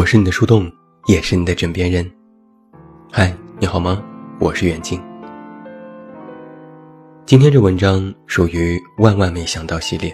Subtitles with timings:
[0.00, 0.72] 我是你的树洞，
[1.08, 2.10] 也是你的枕边人。
[3.12, 4.02] 嗨，你好吗？
[4.38, 4.98] 我是远近。
[7.26, 10.10] 今天这文章属于万万没想到系列。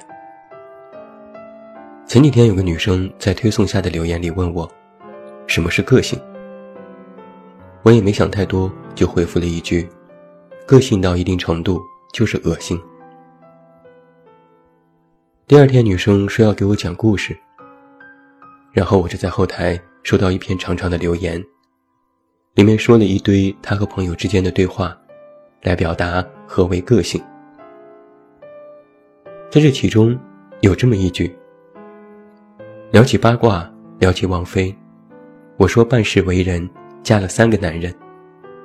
[2.05, 4.69] 前几天有个女生在推送下的留言里问我，
[5.47, 6.21] 什么是个性？
[7.85, 9.89] 我也没想太多，就回复了一句：
[10.67, 11.81] 个性到一定程度
[12.13, 12.77] 就是恶心。
[15.47, 17.39] 第二天，女生说要给我讲故事。
[18.77, 21.43] 然后我就在后台收到一篇长长的留言，
[22.57, 24.95] 里面说了一堆他和朋友之间的对话，
[25.63, 27.19] 来表达何为个性。
[29.51, 30.15] 在这其中，
[30.61, 31.35] 有这么一句：
[32.91, 33.67] 聊起八卦，
[33.99, 34.77] 聊起王菲，
[35.57, 36.69] 我说办事为人，
[37.03, 37.95] 嫁了三个男人，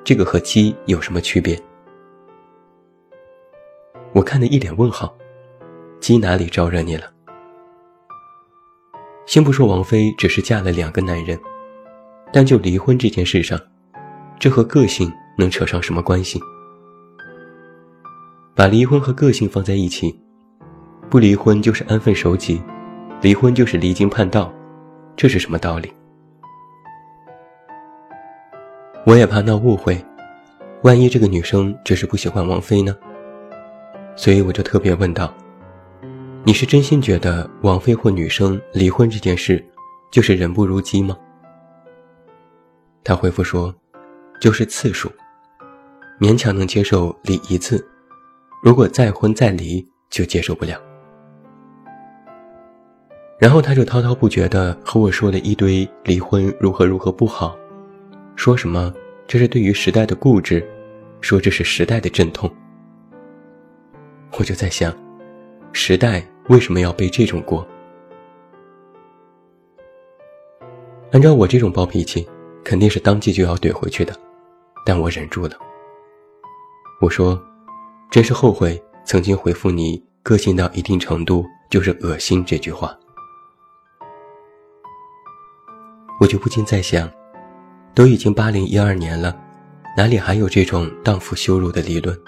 [0.03, 1.57] 这个和鸡有什么区别？
[4.11, 5.15] 我看的一脸问号，
[6.01, 7.09] 鸡哪里招惹你了？
[9.25, 11.39] 先不说王菲只是嫁了两个男人，
[12.33, 13.59] 但就离婚这件事上，
[14.39, 16.39] 这和个性能扯上什么关系？
[18.53, 20.13] 把离婚和个性放在一起，
[21.09, 22.61] 不离婚就是安分守己，
[23.21, 24.53] 离婚就是离经叛道，
[25.15, 25.91] 这是什么道理？
[29.05, 30.03] 我也怕闹误会，
[30.83, 32.95] 万一这个女生只是不喜欢王菲呢？
[34.15, 35.33] 所以我就特别问道。
[36.43, 39.63] 你是真心觉得王菲或女生离婚这件事，
[40.11, 41.15] 就是人不如鸡吗？
[43.03, 43.73] 他回复说，
[44.39, 45.11] 就是次数，
[46.19, 47.87] 勉强能接受离一次，
[48.63, 50.81] 如果再婚再离就接受不了。
[53.37, 57.55] 然后他就滔滔不绝地和我说了一堆离婚如何如何不好，
[58.35, 58.91] 说什么
[59.27, 60.67] 这是对于时代的固执，
[61.21, 62.51] 说这是时代的阵痛。
[64.39, 64.91] 我就在想，
[65.73, 66.23] 时代。
[66.49, 67.65] 为什么要背这种锅？
[71.11, 72.27] 按照我这种暴脾气，
[72.63, 74.13] 肯定是当即就要怼回去的，
[74.85, 75.55] 但我忍住了。
[76.99, 77.41] 我说
[78.11, 82.97] ：“真是后悔曾经回复你‘个性到一定程度就是恶心’这句话。”
[86.19, 87.09] 我就不禁在想，
[87.93, 89.39] 都已经八零一二年了，
[89.95, 92.19] 哪里还有这种荡妇羞辱的理论？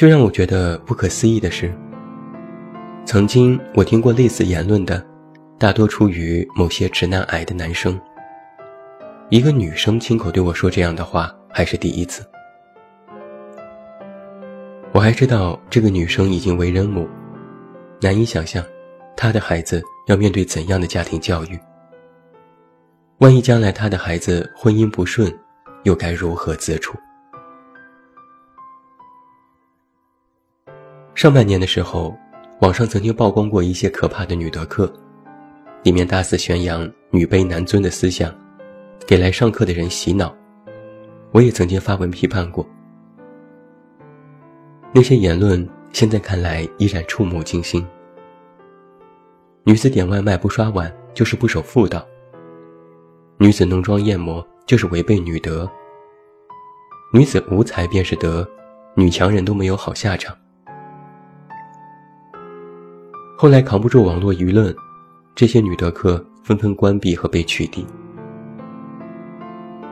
[0.00, 1.70] 最让我觉得不可思议的是，
[3.04, 5.06] 曾经我听过类似言论的，
[5.58, 8.00] 大多出于某些直男癌的男生。
[9.28, 12.24] 一个女生亲口对我说这样的话，还是第一次。
[14.92, 17.06] 我还知道这个女生已经为人母，
[18.00, 18.64] 难以想象，
[19.14, 21.60] 她的孩子要面对怎样的家庭教育。
[23.18, 25.30] 万一将来她的孩子婚姻不顺，
[25.82, 26.96] 又该如何自处？
[31.14, 32.16] 上半年的时候，
[32.60, 34.90] 网上曾经曝光过一些可怕的女德课，
[35.82, 38.34] 里面大肆宣扬女卑男尊的思想，
[39.06, 40.34] 给来上课的人洗脑。
[41.32, 42.66] 我也曾经发文批判过。
[44.92, 47.86] 那些言论现在看来依然触目惊心。
[49.64, 52.04] 女子点外卖不刷碗就是不守妇道。
[53.36, 55.70] 女子浓妆艳抹就是违背女德。
[57.12, 58.48] 女子无才便是德，
[58.94, 60.34] 女强人都没有好下场。
[63.40, 64.76] 后来扛不住网络舆论，
[65.34, 67.82] 这些女德课纷纷关闭和被取缔。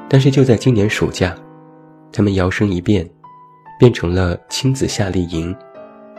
[0.06, 1.34] 但是就在今年暑假，
[2.12, 3.08] 他们摇身一变，
[3.80, 5.56] 变成了亲子夏令营，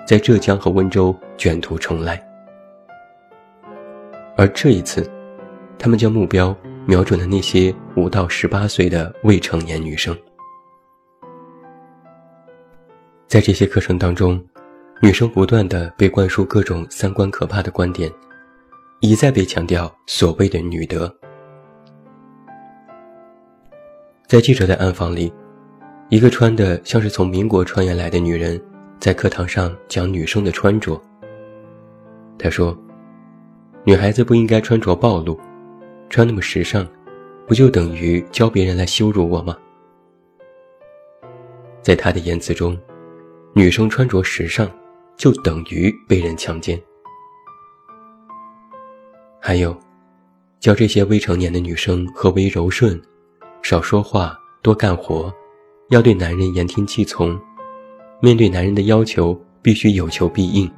[0.08, 2.20] 在浙江和温州卷土重来。
[4.36, 5.08] 而这一次，
[5.78, 6.56] 他们将目标
[6.88, 10.18] 瞄准了那些五到十八岁的未成年女生。
[13.28, 14.44] 在这些课程当中。
[15.02, 18.12] 女生不断的被灌输各种三观可怕的观点，
[19.00, 21.14] 一再被强调所谓的女德。
[24.28, 25.32] 在记者的暗访里，
[26.10, 28.62] 一个穿的像是从民国穿越来的女人，
[29.00, 31.02] 在课堂上讲女生的穿着。
[32.38, 32.78] 她说
[33.86, 35.40] ：“女孩子不应该穿着暴露，
[36.10, 36.86] 穿那么时尚，
[37.48, 39.58] 不就等于教别人来羞辱我吗？”
[41.82, 42.78] 在她的言辞中，
[43.54, 44.70] 女生穿着时尚。
[45.20, 46.82] 就等于被人强奸。
[49.38, 49.78] 还有，
[50.62, 53.00] 教这些未成年的女生何为柔顺，
[53.62, 55.32] 少说话，多干活，
[55.90, 57.38] 要对男人言听计从，
[58.22, 60.72] 面对男人的要求必须有求必应。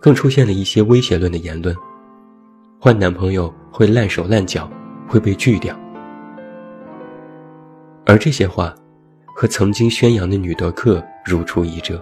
[0.00, 1.76] 更出现了一些威胁论的言论，
[2.80, 4.70] 换男朋友会烂手烂脚，
[5.08, 5.76] 会被拒掉。
[8.06, 8.72] 而这些话。
[9.40, 11.98] 和曾经宣扬的女德课如出一辙。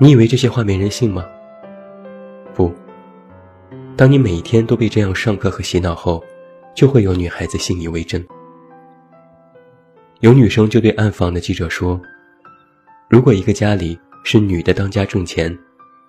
[0.00, 1.22] 你以为这些话没人信吗？
[2.54, 2.72] 不
[3.94, 6.24] 当你每一天都被这样上课和洗脑后，
[6.74, 8.26] 就会有女孩子信以为真。
[10.20, 12.00] 有女生就对暗访的记者说
[13.10, 15.54] ：“如果一个家里是女的当家挣钱，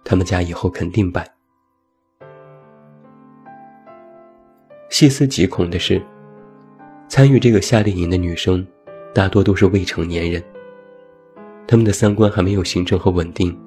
[0.06, 1.30] 他们家以后肯定败。”
[4.88, 6.02] 细思极恐的是，
[7.08, 8.66] 参与这个夏令营的女生，
[9.14, 10.44] 大多都是未成年人。
[11.68, 13.58] 他们的三观还没有形成和稳定，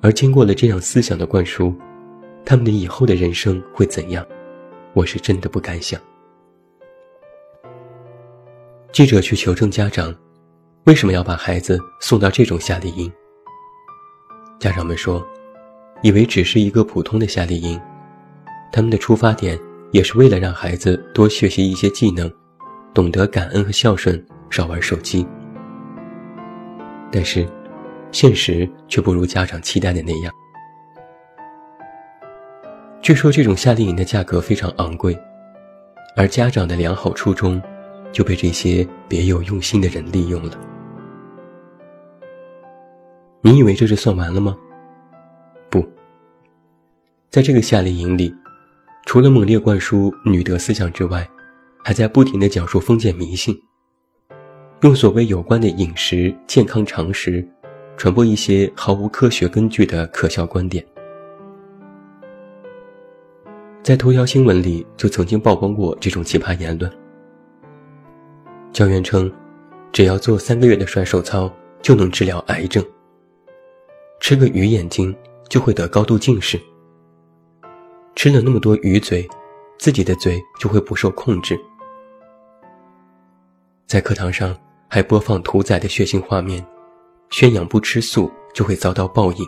[0.00, 1.74] 而经过了这样思想的灌输，
[2.44, 4.26] 他们的以后的人生会怎样？
[4.94, 6.00] 我是真的不敢想。
[8.92, 10.14] 记者去求证家长，
[10.84, 13.12] 为什么要把孩子送到这种夏令营？
[14.58, 15.24] 家长们说，
[16.02, 17.80] 以为只是一个普通的夏令营，
[18.72, 19.58] 他们的出发点
[19.90, 22.30] 也是为了让孩子多学习一些技能，
[22.92, 25.26] 懂得感恩和孝顺，少玩手机。
[27.10, 27.48] 但是，
[28.12, 30.32] 现实却不如家长期待的那样。
[33.00, 35.18] 据说这种夏令营的价格非常昂贵，
[36.16, 37.62] 而家长的良好初衷
[38.12, 40.52] 就被这些别有用心的人利用了。
[43.40, 44.54] 你以为这就算完了吗？
[45.70, 45.82] 不，
[47.30, 48.34] 在这个夏令营里，
[49.08, 51.26] 除了猛烈灌输女德思想之外，
[51.82, 53.58] 还在不停的讲述封建迷信。
[54.82, 57.42] 用所谓有关的饮食健康常识，
[57.96, 60.84] 传播一些毫无科学根据的可笑观点。
[63.82, 66.92] 在头条新闻里就曾经曝光过这种奇葩言论。
[68.74, 69.32] 教员称，
[69.90, 71.50] 只要做三个月的甩手操
[71.80, 72.84] 就能治疗癌症。
[74.20, 75.16] 吃个鱼眼睛
[75.48, 76.60] 就会得高度近视。
[78.18, 79.24] 吃了那么多鱼嘴，
[79.78, 81.56] 自己的嘴就会不受控制。
[83.86, 84.52] 在课堂上。
[84.90, 86.64] 还播放屠宰的血腥画面，
[87.28, 89.46] 宣扬不吃素就会遭到报应，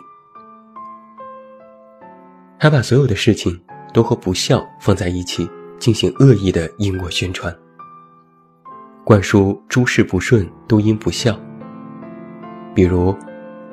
[2.59, 3.59] 还把所有的事情
[3.91, 7.51] 都和不孝放在一起进行恶意的因果宣传，
[9.03, 11.35] 灌输诸事不顺都因不孝，
[12.75, 13.15] 比如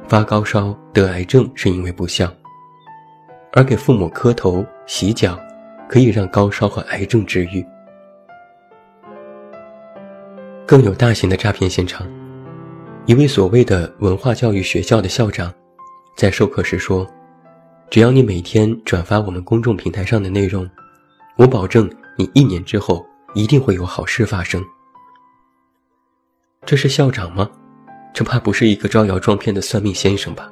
[0.09, 2.33] 发高烧得癌症是因为不孝，
[3.53, 5.39] 而给父母磕头洗脚
[5.87, 7.65] 可以让高烧和癌症治愈。
[10.67, 12.07] 更有大型的诈骗现场，
[13.05, 15.53] 一位所谓的文化教育学校的校长，
[16.17, 17.07] 在授课时说
[17.91, 20.69] ：“只要你每天转发我们公众平台上的内容，
[21.37, 24.65] 我保证你一年之后一定会有好事发生。”
[26.65, 27.51] 这是校长吗？
[28.15, 30.51] 这怕不是一个招摇撞骗的算命先生吧？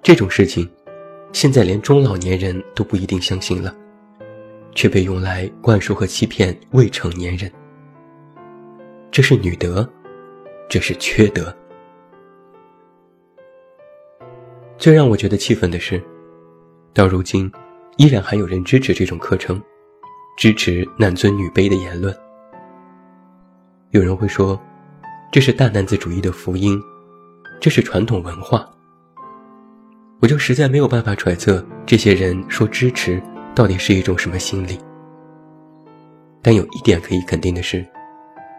[0.00, 0.68] 这种事情，
[1.32, 3.74] 现在连中老年人都不一定相信了，
[4.74, 7.50] 却被用来灌输和欺骗未成年人。
[9.10, 9.88] 这是女德，
[10.68, 11.54] 这是缺德。
[14.78, 16.02] 最让我觉得气愤的是，
[16.92, 17.50] 到如今，
[17.96, 19.62] 依然还有人支持这种课程，
[20.36, 22.14] 支持男尊女卑的言论。
[23.90, 24.60] 有人会说，
[25.32, 26.78] 这是大男子主义的福音，
[27.60, 28.68] 这是传统文化。
[30.20, 33.22] 我就实在没有办法揣测这些人说支持
[33.54, 34.78] 到底是一种什么心理。
[36.42, 37.84] 但有一点可以肯定的是。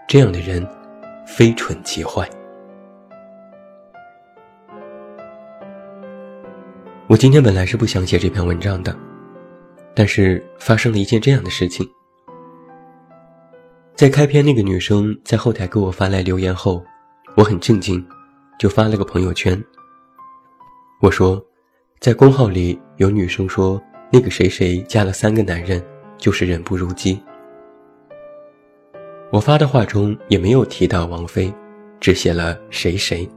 [0.07, 0.65] 这样的人，
[1.25, 2.25] 非蠢即坏。
[7.07, 8.95] 我今天本来是不想写这篇文章的，
[9.93, 11.85] 但是发生了一件这样的事情。
[13.95, 16.81] 在开篇，那个女生在后台给我发来留言后，
[17.35, 18.01] 我很震惊，
[18.57, 19.61] 就发了个朋友圈。
[20.99, 21.39] 我说，
[21.99, 23.79] 在公号里有女生说，
[24.11, 25.79] 那个谁谁嫁了三个男人，
[26.17, 27.21] 就是人不如鸡。
[29.31, 31.53] 我发的话中也没有提到王菲，
[31.99, 33.29] 只写了谁谁。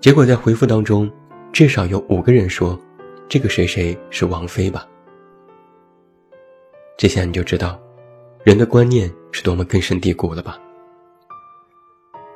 [0.00, 1.10] 结果在回复当中，
[1.52, 2.80] 至少有五个人说，
[3.28, 4.88] 这个谁谁是王菲吧。
[6.96, 7.78] 这下你就知道，
[8.42, 10.58] 人的观念是多么根深蒂固了吧。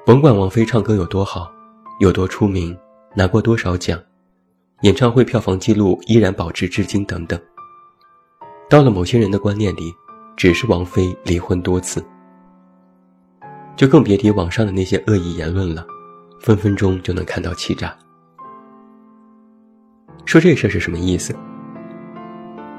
[0.05, 1.51] 甭管王菲唱歌有多好，
[1.99, 2.77] 有多出名，
[3.19, 4.01] 拿过多少奖，
[4.83, 7.37] 演唱会票房记录依然保持至今等等，
[8.71, 9.93] 到了某些人的观念里。
[10.37, 12.01] 只是王菲离婚多次，
[13.75, 15.85] 就更别提网上的那些恶意言论了，
[16.39, 17.93] 分分钟就能看到欺诈。
[20.25, 21.35] 说这事是什么意思？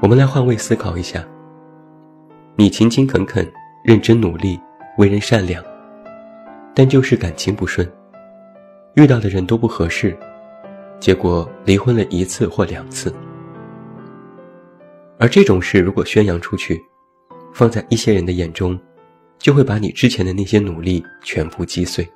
[0.00, 1.22] 我们来换位思考一下：
[2.56, 3.46] 你勤勤恳恳、
[3.84, 4.58] 认真努力、
[4.96, 5.62] 为人善良，
[6.74, 7.86] 但就是感情不顺，
[8.94, 10.18] 遇到的人都不合适，
[11.00, 13.12] 结果离婚了一次或两次。
[15.18, 16.80] 而这种事如果宣扬出去，
[17.52, 18.78] 放在一些人的眼中，
[19.38, 22.08] 就会把你之前的那些努力全部击碎。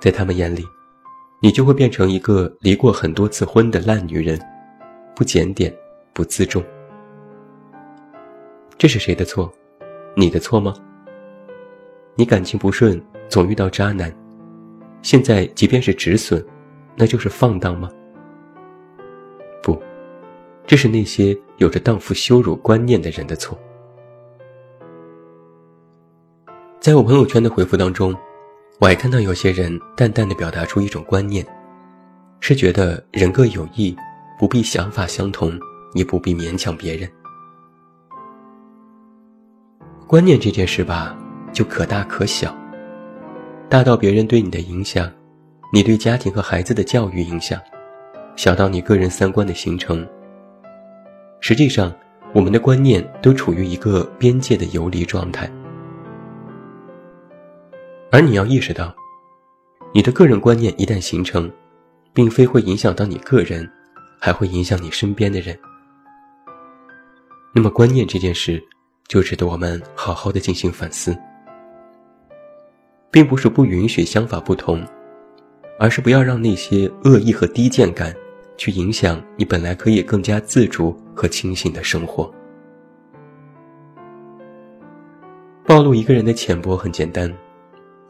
[0.00, 0.64] 在他们眼里，
[1.40, 4.38] 你就会变成一个离过很多次婚的烂女人，
[5.16, 5.74] 不检点、
[6.12, 6.62] 不自重。
[8.76, 9.50] 这是谁的错？
[10.14, 10.74] 你的错吗？
[12.14, 14.14] 你感情不顺，总遇到渣男，
[15.02, 16.44] 现在即便是止损，
[16.96, 17.90] 那就是放荡吗？
[19.62, 19.80] 不，
[20.66, 23.58] 这是那些有着荡妇羞辱观念的人的错。
[26.80, 28.14] 在我朋友圈的回复当中，
[28.78, 31.44] 我还看到有些人淡淡的表达出一种观念，
[32.40, 33.96] 是觉得人各有异，
[34.38, 35.58] 不必想法相同，
[35.94, 37.10] 也不必勉强别人。
[40.06, 41.16] 观念这件事吧，
[41.52, 42.54] 就可大可小。
[43.70, 45.10] 大到别人对你的影响，
[45.74, 47.58] 你对家庭和孩子的教育影响；
[48.36, 50.06] 小到你个人三观的形成。
[51.40, 51.92] 实际上，
[52.32, 55.50] 我们的观念都处于一个边界的游离状态。
[58.12, 58.94] 而你要意识到，
[59.92, 61.50] 你的个人观念一旦形成，
[62.12, 63.68] 并非会影响到你个人，
[64.20, 65.58] 还会影响你身边的人。
[67.52, 68.62] 那么，观念这件事
[69.08, 71.18] 就值得我们好好的进行反思，
[73.10, 74.80] 并不是不允许想法不同，
[75.78, 78.14] 而是不要让那些恶意和低贱感
[78.56, 82.32] 去影响你本来可以更加自主和清醒的生活。
[85.66, 87.32] 暴露一个人的浅薄很简单。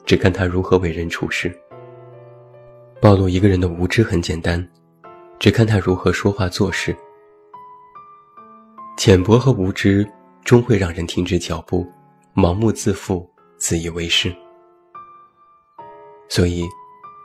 [0.07, 1.51] 只看他如何为人处事。
[3.01, 4.63] 暴露一个人的无知很简单，
[5.39, 6.95] 只看他如何说话做事。
[8.99, 10.07] 浅薄和无知
[10.45, 11.87] 终会让人停止脚步，
[12.35, 14.31] 盲目自负，自以为是。
[16.29, 16.65] 所以，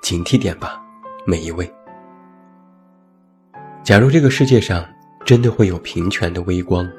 [0.01, 0.81] 警惕点吧，
[1.25, 1.69] 每一位。
[3.83, 4.85] 假如这个世界上
[5.25, 6.89] 真的会有平权的微光，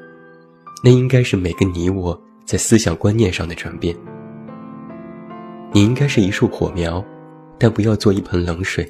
[0.83, 3.95] 那应该是每个你我在思想观念上的转变。
[5.71, 7.03] 你应该是一束火苗，
[7.57, 8.89] 但不要做一盆冷水。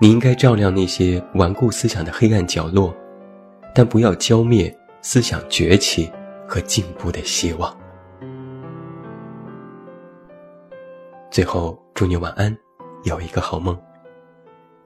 [0.00, 2.94] 你应该照亮那些顽固思想的黑暗角落，
[3.74, 6.10] 但不要浇灭思想崛起
[6.46, 7.76] 和进步的希望。
[11.30, 12.56] 最后，祝你晚安，
[13.02, 13.76] 有一个好梦。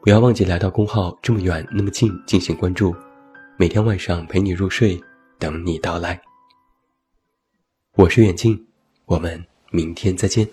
[0.01, 2.97] 不要忘记来到公号这么远那么近进行关注，
[3.59, 4.99] 每天晚上陪你入睡，
[5.39, 6.19] 等你到来。
[7.97, 8.67] 我是远近，
[9.05, 9.45] 我们。
[9.71, 10.49] 明天再见。